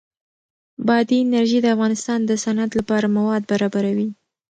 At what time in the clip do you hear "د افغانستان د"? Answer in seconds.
1.61-2.31